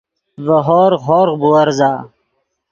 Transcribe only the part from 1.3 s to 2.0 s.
بُورزا